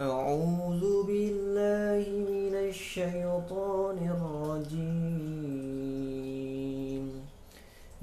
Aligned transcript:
أعوذ 0.00 1.02
بالله 1.06 2.06
من 2.30 2.54
الشيطان 2.54 3.98
الرجيم. 4.14 4.78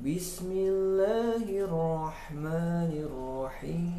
بسم 0.03 0.51
الله 0.51 1.43
الرحمن 1.67 2.91
الرحيم. 3.07 3.95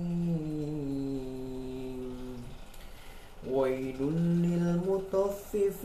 ويل 3.53 4.01
للمطففين 4.45 5.77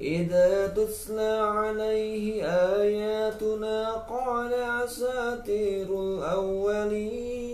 إذا 0.00 0.66
تتلى 0.66 1.38
عليه 1.42 2.44
آياتنا 2.76 3.92
قال 3.92 4.54
أساطير 4.54 6.00
الأولين 6.00 7.48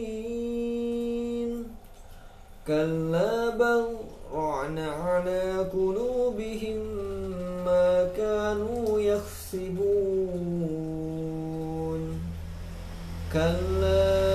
كلا 2.66 3.50
بل 3.50 3.84
رعن 4.32 4.78
على 4.78 5.68
قلوبهم 5.72 6.76
ما 7.64 8.08
كانوا 8.16 9.00
يكسبون 9.00 10.44
كلا 13.32 14.34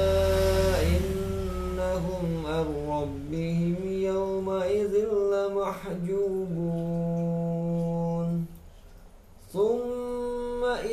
إنهم 0.82 2.46
عن 2.46 2.66
ربهم 2.90 3.76
يومئذ 3.86 4.96
لمحجوبون 5.34 6.69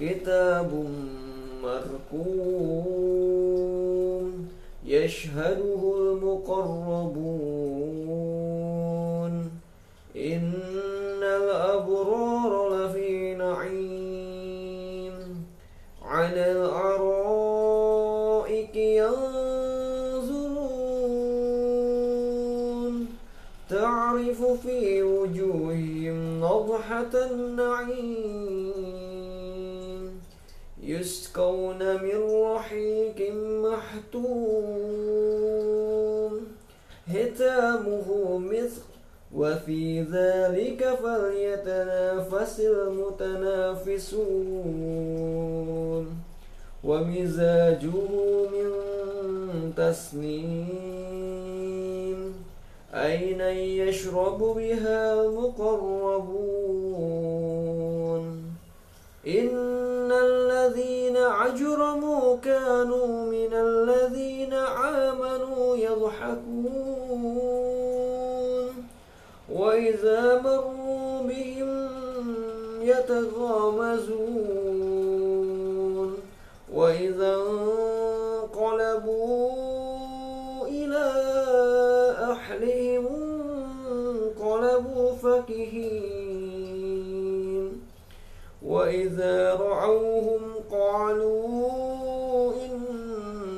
كتاب 0.00 0.84
مركوم 1.62 3.08
يشهده 4.86 5.94
المقربون. 5.96 6.60
إن 10.16 10.52
الأبرار 11.22 12.68
لفي 12.74 13.34
نعيم. 13.34 15.14
على 16.04 16.52
الأرض 16.52 17.28
تعرف 23.70 24.42
في 24.42 25.02
وجوههم 25.02 26.40
نضحة 26.40 27.12
النعيم. 27.30 28.97
يسقون 31.08 31.80
من 32.02 32.18
رحيق 32.42 33.18
محتوم. 33.64 34.68
ختامه 37.08 38.38
مثل 38.38 38.82
وفي 39.34 40.02
ذلك 40.02 40.98
فليتنافس 41.02 42.60
المتنافسون. 42.60 43.68
ومزاجه 46.84 47.96
من 48.52 48.70
تسنيم. 49.76 51.18
أين 52.94 53.40
يشرب 53.40 54.38
بها 54.38 55.22
المقربون؟ 55.22 56.68
إن 59.26 59.87
عجرموا 61.48 62.36
كانوا 62.36 63.24
من 63.24 63.52
الذين 63.52 64.52
آمنوا 64.52 65.76
يضحكون. 65.76 67.08
وإذا 69.52 70.42
مروا 70.42 71.22
بهم 71.22 71.88
يتغامزون. 72.82 74.08
وإذا 76.74 77.36
انقلبوا 84.38 85.12
فكهين. 85.22 86.28
وإذا 88.68 89.54
رعوهم 89.54 90.40
قالوا 90.72 92.52
إن 92.52 93.57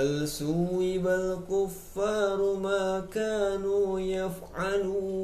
هل 0.00 0.28
سوب 0.28 1.06
الكفار 1.06 2.54
ما 2.54 3.04
كانوا 3.14 4.00
يفعلون؟ 4.00 5.20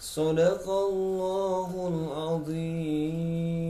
صدق 0.00 0.70
الله 0.70 1.70
العظيم. 1.92 3.69